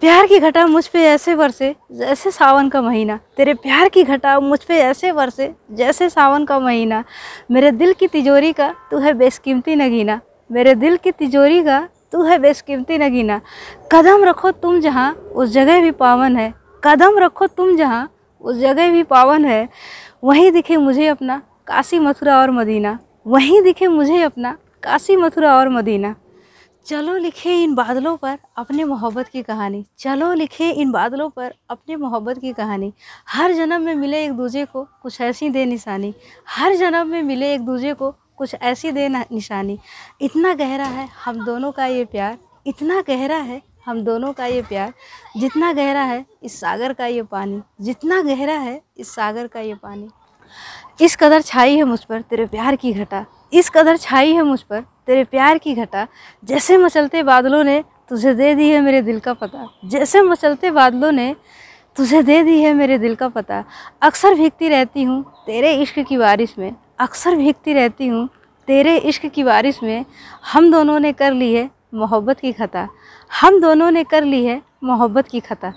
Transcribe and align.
प्यार 0.00 0.26
की 0.26 0.38
घटा 0.38 0.66
मुझ 0.66 0.86
पे 0.88 1.02
ऐसे 1.02 1.34
बरसे, 1.34 1.76
जैसे 1.92 2.30
सावन 2.30 2.68
का 2.68 2.82
महीना। 2.82 3.18
तेरे 3.36 3.54
प्यार 3.54 3.88
की 3.88 4.02
घटा 4.02 4.40
मुझ 4.40 4.64
पे 4.64 4.78
ऐसे 4.78 5.12
बरसे, 5.12 5.54
जैसे 5.70 6.08
सावन 6.08 6.44
का 6.44 6.58
महीना। 6.58 7.04
मेरे 7.50 7.70
दिल 7.70 7.92
की 7.92 8.06
तिजोरी 8.06 8.52
का 8.52 8.74
तू 8.90 8.98
है 8.98 9.12
बेशकीमती 9.12 9.74
नगीना। 9.74 10.20
मेरे 10.52 10.74
दिल 10.74 10.96
की 10.96 11.10
तिजोरी 11.10 11.62
का 11.62 11.88
तू 12.12 12.22
है 12.22 12.38
बेशकीमती 12.38 12.98
नगीना। 12.98 13.40
कदम 13.92 14.24
रखो 14.24 14.50
तुम 14.50 14.80
जहाँ, 14.80 15.12
उस 15.12 15.50
जगह 15.50 15.80
भी 15.80 15.90
पावन 15.90 16.36
है। 16.36 16.54
कदम 16.84 17.18
रखो 17.18 17.46
तुम 17.46 17.76
जहाँ, 17.76 18.10
उस 18.40 18.56
जगह 18.56 18.90
भी 18.90 19.02
पावन 19.02 19.44
है। 19.44 19.68
वहीं 20.24 20.52
दिखे 20.52 20.76
मुझे 20.76 21.06
अपना 21.06 21.42
काशी 21.66 21.98
मथुरा 21.98 22.38
और 22.38 22.50
मदीना। 22.50 22.98
वहीं 23.26 23.62
दिखे 23.62 23.86
मुझे 23.86 24.22
अपना 24.22 24.56
काशी 24.82 25.16
मथुरा 25.16 25.56
और 25.56 25.68
मदीना। 25.68 26.14
चलो 26.88 27.16
लिखे 27.16 27.62
इन 27.62 27.74
बादलों 27.74 28.16
पर 28.16 28.38
अपने 28.56 28.84
मोहब्बत 28.84 29.28
की 29.28 29.42
कहानी। 29.42 29.84
चलो 29.98 30.32
लिखे 30.32 30.70
इन 30.70 30.92
बादलों 30.92 31.30
पर 31.30 31.54
अपने 31.70 31.96
मोहब्बत 31.96 32.38
की 32.38 32.52
कहानी। 32.52 32.92
हर 33.28 33.52
जन्म 33.52 33.82
में 33.82 33.94
मिले 33.94 34.24
एक 34.24 34.32
दूजे 34.32 34.64
को 34.64 34.86
कुछ 35.02 35.20
ऐसी 35.20 35.50
दे 35.50 35.64
निशानी। 35.64 36.14
हर 36.48 36.76
जन्म 36.76 37.06
में 37.06 37.22
मिले 37.22 37.54
एक 37.54 37.60
दूजे 37.60 37.94
को 37.94 38.10
कुछ 38.36 38.54
ऐसी 38.54 38.92
दे 38.92 39.08
निशानी। 39.08 39.78
इतना 40.20 40.54
गहरा 40.54 40.86
है 40.86 41.08
हम 41.24 41.44
दोनों 41.44 41.72
का 41.72 41.86
ये 41.86 42.04
प्यार। 42.04 42.38
इतना 42.66 43.00
गहरा 43.00 43.36
है 43.36 43.62
हम 43.86 44.02
दोनों 44.02 44.32
का 44.32 44.46
ये 44.46 44.62
प्यार। 44.62 44.92
जितना 45.36 45.72
गहरा 45.72 46.02
है 46.02 46.26
इस 46.42 46.60
सागर 46.60 46.92
का 46.92 47.06
ये 47.06 47.22
पानी। 47.22 47.62
जितना 47.80 48.22
गहरा 48.22 48.58
है 48.58 48.82
इस 48.96 49.14
सागर 49.14 49.46
का 49.46 49.60
ये 49.60 49.74
पानी। 49.74 50.08
इस 51.00 51.16
कदर 51.16 51.40
छाई 51.40 51.76
है 51.76 51.84
मुझ 51.84 51.98
पर 52.04 52.20
तेरे 52.20 52.46
प्यार 52.46 52.76
की 52.76 52.92
घटा। 52.92 53.24
इस 53.52 53.68
कदर 53.70 53.96
छाई 53.96 54.32
है 54.32 54.42
मुझ 54.42 54.60
पर 54.62 54.80
तेरे 55.06 55.24
प्यार 55.24 55.58
की 55.58 55.74
घटा। 55.74 56.06
जैसे 56.44 56.76
मचलते 56.76 57.22
बादलों 57.22 57.64
ने 57.64 57.84
तुझे 58.08 58.34
दे 58.34 58.54
दी 58.54 58.68
है 58.70 58.80
मेरे 58.80 59.02
दिल 59.02 59.20
का 59.20 59.34
पता। 59.34 59.68
जैसे 59.84 60.22
मचलते 60.22 60.70
बादलों 60.70 61.12
ने 61.12 61.34
तुझे 61.96 62.22
दे 62.22 62.42
दी 62.42 62.60
है 62.62 62.74
मेरे 62.74 62.98
दिल 62.98 63.14
का 63.14 63.28
पता। 63.28 63.64
अक्सर 64.02 64.34
भीगती 64.34 64.68
रहती 64.68 65.02
हूँ 65.02 65.22
तेरे 65.46 65.74
इश्क 65.74 65.98
की 65.98 66.16
बारिश 66.16 66.54
में। 66.58 66.74
अक्सर 66.98 67.36
भीगती 67.36 67.72
रहती 67.72 68.06
हूँ 68.06 68.28
तेरे 68.68 68.96
इश्क 68.98 69.26
की 69.26 69.44
बारिश 69.44 69.82
में। 69.82 70.04
हम 70.52 70.70
दोनों 70.72 71.00
ने 71.00 71.12
कर 71.12 71.32
ली 71.32 71.54
है 71.54 71.70
मोहब्बत 71.94 72.40
की 72.40 72.52
खता। 72.52 72.88
हम 73.30 73.60
दोनों 73.60 73.90
ने 73.90 74.04
कर 74.04 74.24
ली 74.24 74.44
है 74.44 74.62
मोहब्बत 74.84 75.28
की 75.28 75.40
खता। 75.40 75.66